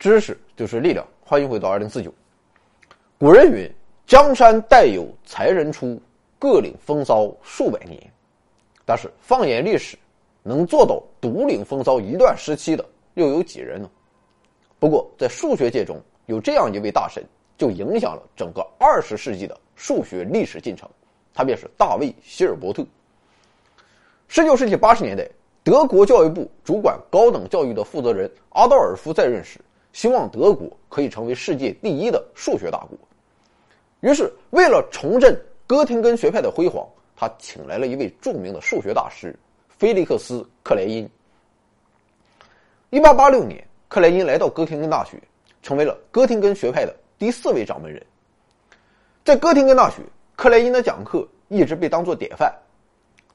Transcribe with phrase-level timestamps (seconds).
[0.00, 1.06] 知识就是力量。
[1.22, 2.10] 欢迎回到二零四九。
[3.18, 3.70] 古人云
[4.08, 6.00] ：“江山代有才人出，
[6.38, 8.02] 各领风骚数百年。”
[8.86, 9.98] 但是放眼历史，
[10.42, 13.90] 能做到独领风骚一段时期的又有几人呢？
[14.78, 17.22] 不过在数学界中，有这样一位大神，
[17.58, 20.88] 就影响了整个二十世纪的数学历史进程。
[21.34, 22.82] 他便是大卫·希尔伯特。
[24.28, 25.28] 十九世纪八十年代，
[25.62, 29.60] 德国教育部主管高等教育的负责人阿道尔夫在任时，
[29.92, 32.98] 希望德国可以成为世界第一的数学大国。
[34.00, 36.86] 于是，为了重振哥廷根学派的辉煌，
[37.16, 39.34] 他请来了一位著名的数学大师
[39.68, 41.08] 菲利克斯·克莱因。
[42.90, 45.20] 一八八六年，克莱因来到哥廷根大学，
[45.62, 48.04] 成为了哥廷根学派的第四位掌门人。
[49.24, 50.02] 在哥廷根大学。
[50.36, 52.50] 克莱因的讲课一直被当作典范，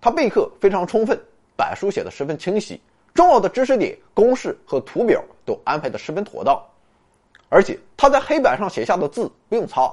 [0.00, 1.20] 他备课非常充分，
[1.54, 2.80] 板书写的十分清晰，
[3.14, 6.60] 重要的知识点、公式和图表都安排的十分妥当，
[7.48, 9.92] 而且他在黑板上写下的字不用擦。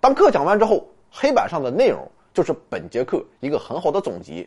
[0.00, 4.46] 当课讲完之后，黑板上的内容就是本节课一个很好的总结。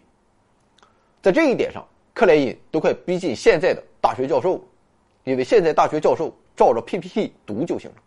[1.22, 4.64] 在这一点上，克莱因都快逼近现在的大学教授，
[5.24, 7.98] 因为现在大学教授照着 PPT 读就行了。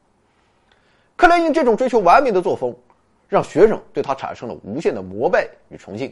[1.17, 2.75] 克莱因这种追求完美的作风。
[3.31, 6.11] 让学生对他产生了无限的膜拜与崇敬。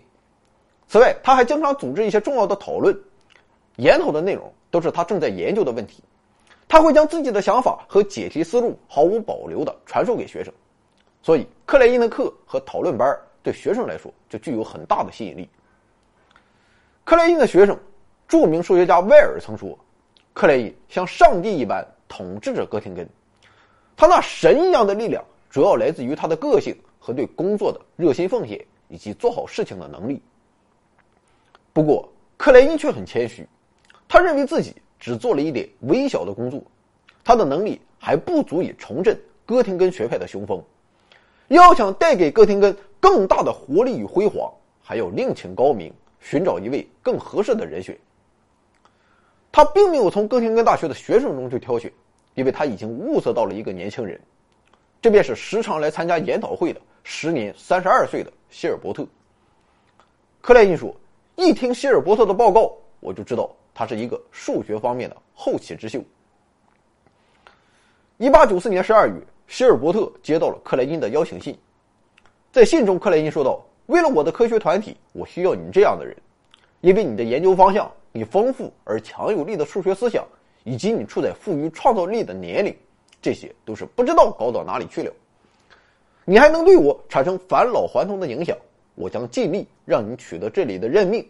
[0.87, 2.95] 此外，他还经常组织一些重要的讨论，
[3.77, 6.03] 研讨的内容都是他正在研究的问题。
[6.69, 10.53] 他会将自己的想法和解题思路毫无保留地传授给学生。
[11.23, 15.49] 所以，克莱因的课和讨论班对学生来说就具有很大的吸引力。
[17.05, 17.79] 克莱因的学生，
[18.27, 19.79] 著名数学家威尔曾说
[20.35, 23.09] ：“克莱因像上帝一般统治着哥廷根，
[23.97, 30.21] 他那神一样的力量主要来自于他的个性。”和对工作的热心奉献，以及做好事情的能力。
[31.73, 33.47] 不过，克莱因却很谦虚，
[34.09, 36.63] 他认为自己只做了一点微小的工作，
[37.25, 40.63] 他的能力还不足以重振哥廷根学派的雄风。
[41.49, 44.53] 要想带给哥廷根更大的活力与辉煌，
[44.83, 47.97] 还要另请高明，寻找一位更合适的人选。
[49.53, 51.91] 他并没有从哥廷根大学的学生中去挑选，
[52.35, 54.21] 因为他已经物色到了一个年轻人，
[55.01, 56.81] 这便是时常来参加研讨会的。
[57.05, 59.07] 时年三十二岁的希尔伯特。
[60.41, 60.93] 克莱因说
[61.37, 66.03] ：“一听希尔伯特的报告，我就知道他是一个数学方面的后起之秀。”
[68.17, 69.15] 一八九四年十二月，
[69.47, 71.55] 希尔伯特接到了克莱因的邀请信，
[72.51, 76.17] 在信中，克莱因说道：“为了我的科学团体，我需要你这样的人，
[76.81, 80.27] 因为你的研究方向、你丰富而强有力的数学思想，
[80.65, 82.75] 以及你处在富于创造力的年龄，
[83.21, 85.13] 这些都是不知道高到哪里去了。”
[86.25, 88.57] 你还能对我产生返老还童的影响，
[88.95, 91.25] 我将尽力让你取得这里的任命。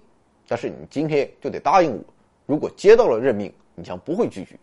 [0.48, 2.04] 但是你今天就得答应我，
[2.46, 4.56] 如果接到了任命，你将不会拒绝。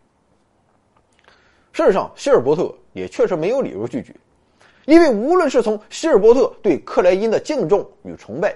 [1.71, 4.13] 事实上，希尔伯特也确实没有理由拒绝，
[4.85, 8.55] 因为无论是从希尔伯特对克莱因的敬重与崇拜，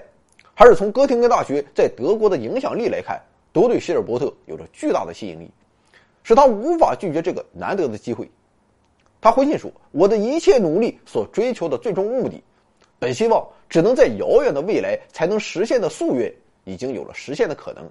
[0.54, 3.20] 还是从哥廷根大学在德国的影响力来看，
[3.52, 5.50] 都对希尔伯特有着巨大的吸引力，
[6.22, 8.30] 使他无法拒绝这个难得的机会。
[9.20, 12.40] 他回信说：“我的一切努力所追求的最终目的，
[13.00, 17.90] 本希望只能在遥远的未来才能实现的夙愿，已经有了实现的可能。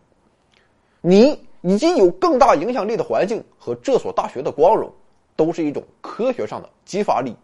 [1.01, 4.91] 你已经有更大影响力的环境和这所大学的光荣，
[5.35, 7.35] 都是一种科学上的激发力，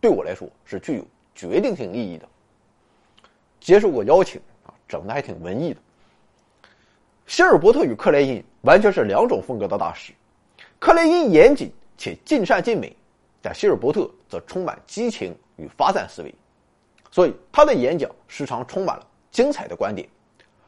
[0.00, 1.04] 对我来说是具有
[1.34, 2.28] 决定性意义的。”
[3.60, 5.80] 接受过邀请啊，整的还挺文艺的。
[7.26, 10.12] 希尔伯特与克莱因完全是两种风格的大师，
[10.80, 12.94] 克莱因严谨且尽善尽美。
[13.40, 16.32] 但希尔伯特则充满激情与发散思维，
[17.10, 20.08] 所以他的演讲时常充满了精彩的观点，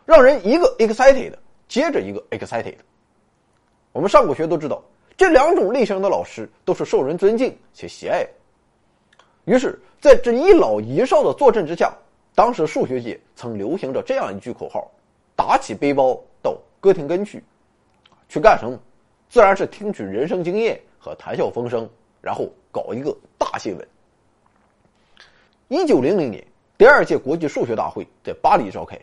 [0.05, 1.33] 让人一个 excited
[1.69, 2.75] 接着一个 excited。
[3.93, 4.83] 我们上过学都知道，
[5.17, 8.27] 这两种类型的老师都是受人尊敬且喜爱。
[9.45, 11.95] 于是，在这一老一少的坐镇之下，
[12.35, 14.91] 当时数学界曾流行着这样一句口号
[15.37, 17.43] ：“打起背包到哥廷根去，
[18.29, 18.79] 去干什么？
[19.29, 21.89] 自然是听取人生经验和谈笑风生。”
[22.21, 23.89] 然后搞一个大新闻。
[25.69, 26.43] 一九零零年，
[26.79, 28.99] 第二届国际数学大会在巴黎召开，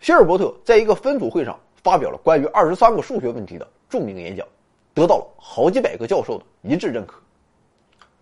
[0.00, 4.46] 希尔伯特在一个分组会上发表了关于二十三个数学问题的著名演讲，
[4.94, 7.20] 得到了好几百个教授的一致认可。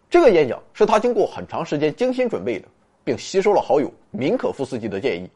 [0.09, 2.67] 这个演讲是他经过很长时间精心准备的，
[3.05, 5.31] 并吸收了好友明可夫斯基的建议。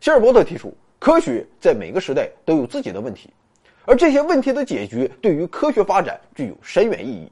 [0.00, 3.30] 希尔伯特提出，科学在每个时代都有自己的问题。
[3.84, 7.30] 而这些问题的解决对于科学发展具有深远意义。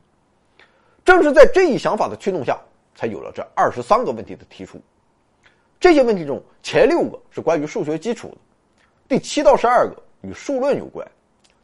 [1.05, 2.59] 正是在这一想法的驱动下，
[2.95, 4.81] 才有了这二十三个问题的提出。
[5.79, 8.37] 这些问题中，前六个是关于数学基础的，
[9.07, 11.07] 第七到十二个与数论有关，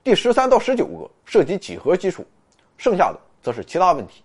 [0.04, 2.22] 第十三到十九个涉及几何基础，
[2.76, 4.22] 剩下的则是其他问题。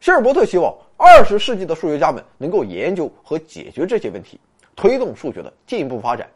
[0.00, 4.40] 希尔伯特希望二十世纪的数学家们能够研究和解决这些问题，
[4.74, 6.28] 推动数学的进一步发展。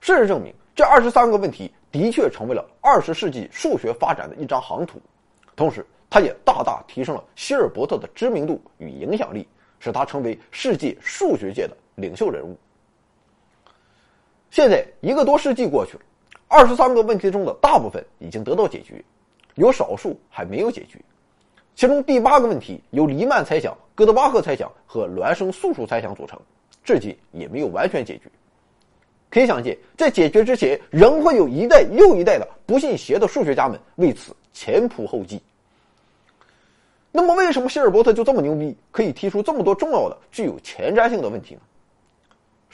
[0.00, 5.00] 事实证明，这二十三个问题的确成为了二十世纪数学发展的一张航图，
[5.56, 9.48] 同时，它也大大提升了希尔伯特的知名度与影响力，
[9.80, 12.58] 使他成为世界数学界的领袖人物。
[14.54, 16.00] 现在一个多世纪过去了，
[16.46, 19.04] 二十三个问题中的大部分已经得到解决，
[19.56, 20.96] 有少数还没有解决。
[21.74, 26.38] 其中第八个问题由黎曼猜想、哥德巴赫猜想和孪生素数猜想组成，
[26.84, 28.30] 至今也没有完全解决。
[29.28, 35.42] 可以想见，在解决之前，仍会有一代又一代的不信邪的数学家们为此前仆后继。
[37.10, 41.60] 那么，为什么希尔伯特就这么牛逼，可以提出这么多重要的、具有前瞻性的问题呢？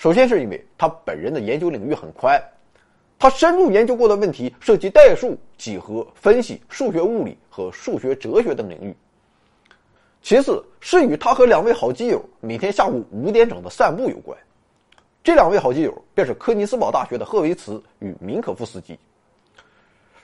[0.00, 2.42] 首先是因为他本人的研究领域很宽，
[3.18, 8.96] 他深入研究过的问题涉及代数、几何、分析、数学物理和数学哲学等领域。
[10.22, 14.34] 其次是与他和两位好基友每天下午五点整的散步有关。
[15.22, 18.98] 这两位好基友便是科尼斯堡大学的赫维茨与明可夫斯基。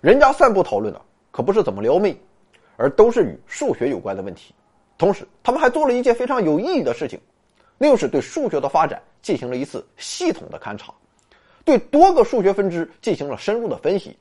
[0.00, 0.98] 人家散步讨论的
[1.30, 2.18] 可不是怎么撩妹，
[2.78, 4.54] 而都是与数学有关的问题。
[4.96, 7.20] 同时，他们还做了一件非常有意义的事情，
[7.78, 10.92] 那就是对数学的发展进行了一次系统的勘察，
[11.64, 14.16] 对多个数学分支进行了深入的分析，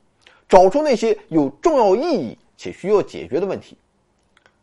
[0.47, 3.77] 找出那些有重要意义且需要解决的问题。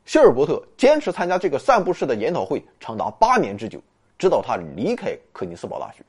[0.05, 3.81] 希尔伯特坚持参加这个散步式的研讨会长达八年之久。
[4.19, 6.05] 直到他离开柯尼斯堡大学。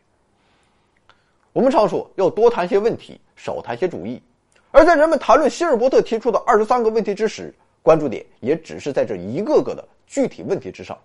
[1.51, 4.21] 我们常说要多谈些问题，少谈些主义，
[4.69, 7.51] 而在人们谈论希尔伯特提出的二十三个问题之时，
[7.81, 10.95] 关注点也只是在这一个个的具体问题之上，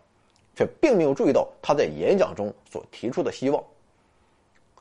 [0.59, 3.63] 却并没有注意到他在演讲中所提出的希望。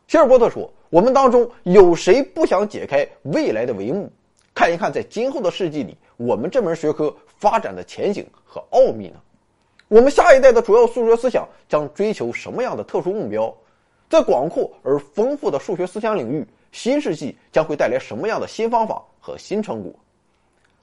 [0.07, 4.11] 希尔伯特说：“我们当中有谁不想解开未来的帷幕，
[4.55, 9.21] 看一看在今后的世纪里，我们这门学科发展的前景和奥秘呢？”
[9.87, 13.55] 我们下一代的主要数学思想将追求什么样的特殊目标？
[14.09, 19.93] 在广阔而丰富的数学思想领域，新世纪将会带来什么样的新方法和新成果？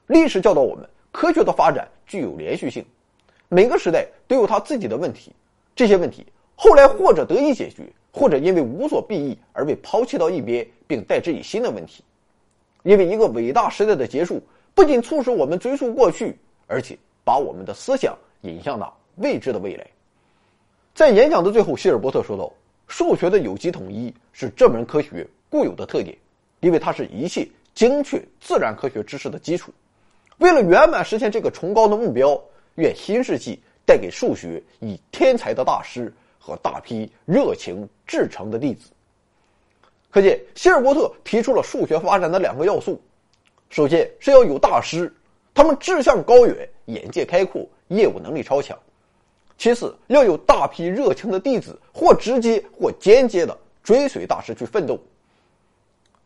[0.07, 2.85] 历史教导我们，科学的发展具有连续性，
[3.55, 5.31] 每个时代都有它自己的问题。
[5.77, 6.25] 这些问题
[6.57, 12.03] 后来或者得以解决，或者因为无所裨益而被抛弃到一边，并代之以新的问题。
[12.83, 14.41] 因为一个伟大时代的结束，
[14.73, 16.37] 不仅促使我们追溯过去，
[16.67, 18.13] 而且把我们的思想。
[18.41, 19.87] 引向那未知的未来。
[20.93, 22.51] 在演讲的最后，希尔伯特说道
[22.87, 26.15] ：“数学的有机统一是这门科学固有的特点，
[26.59, 29.71] 因为它是一切精确自然科学知识的基础。
[30.37, 32.39] 为了圆满实现这个崇高的目标，
[32.75, 38.89] 愿新世纪带给数学以天才的大师和大批热情至诚的弟子。”
[40.11, 43.01] 可见，希尔伯特提出了数学发展的两个要素：
[43.69, 45.13] 首先是要有大师，
[45.53, 47.67] 他们志向高远，眼界开阔。
[47.89, 48.75] 业务能力超强，
[49.59, 54.99] 其次要有大批热情的弟子，或直接或间接的追随大师去奋斗。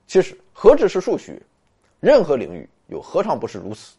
[0.07, 1.37] 其实何止是数学，
[1.99, 3.97] 任何领域又何尝不是如此？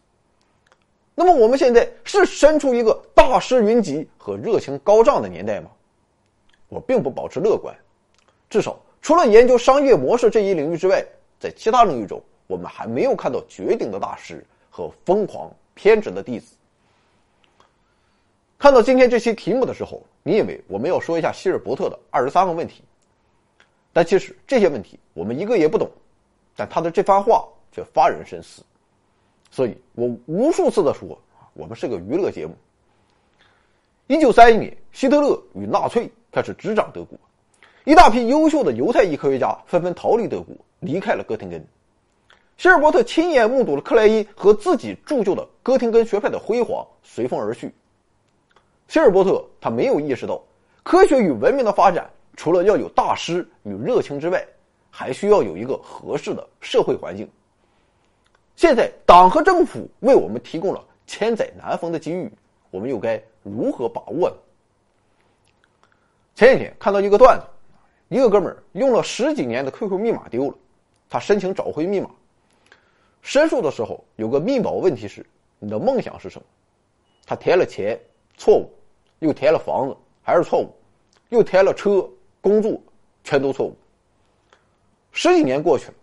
[1.14, 5.71] 那么我们现在是身处一个大师云集和热情高涨的年代吗？
[6.69, 7.76] 我并不保持乐观，
[8.49, 11.05] 至少除了研究商业模式这一领域之外，
[11.38, 16.55] 在其他领域中，我们还没有看到绝顶的大师和疯狂偏执的弟子。
[18.57, 22.85] 看到今天这期题目的时候，你以为我们要说一下希尔伯特的二十三个问题，
[23.93, 25.90] 但其实这些问题我们一个也不懂，
[26.55, 28.62] 但他的这番话却发人深思。
[29.50, 31.19] 所以我无数次的说，
[31.54, 32.54] 我们是个娱乐节目。
[34.07, 37.19] 一九三一年，希特勒与纳粹开始执掌德国，
[37.85, 41.64] 一大批优秀的犹太裔科学家纷纷逃离德国，离开了哥廷根。
[42.57, 47.73] 希尔伯特亲眼目睹了克莱因和自己铸就的哥廷根学派的辉煌随风而去。
[48.87, 50.42] 希尔伯特他没有意识到，
[50.83, 54.47] 科学与文明的发展除了要有大师与热情之外，
[54.90, 57.28] 还需要有一个合适的社会环境。
[58.61, 62.31] 现在党和政府为我们提供了千载难逢的机遇，
[62.71, 64.37] 我们又该如何把握呢？
[66.35, 67.47] 前几天看到一个段子，
[68.14, 70.59] 一个哥们儿用了十几年的 QQ 密码丢了，
[71.09, 72.11] 他申请找回密码。
[73.23, 75.25] 申诉的时候有个密保问题是：
[75.59, 76.45] 你的梦想是什么？
[77.25, 77.99] 他填了钱，
[78.37, 78.71] 错误。
[79.21, 80.67] 又填了房子，还是错误；
[81.31, 82.07] 又填了车、
[82.43, 82.79] 工作，
[83.25, 83.75] 全都错误。
[85.12, 85.95] 十几年过去了，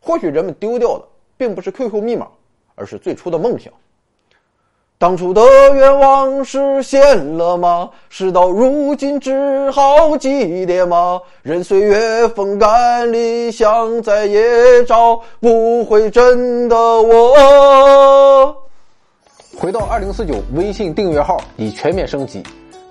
[0.00, 1.08] 或许人们丢掉的
[1.42, 2.28] 并不是 QQ 密码，
[2.76, 3.72] 而是最初的梦想。
[4.96, 5.42] 当初的
[5.74, 7.90] 愿望实现了吗？
[8.08, 11.20] 事到如今只好祭奠吗？
[11.42, 18.56] 任岁月风干，理想再也找不回真的我。
[19.58, 22.40] 回到二零四九，微信订阅号已全面升级，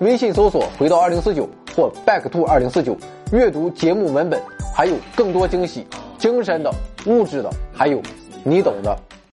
[0.00, 2.94] 微信搜索“回到二零四九”或 “back to 二零四九”，
[3.32, 4.38] 阅读节目文本，
[4.76, 5.86] 还有更多惊喜，
[6.18, 6.70] 精神的、
[7.06, 8.02] 物质的，还有
[8.44, 8.98] 你懂的。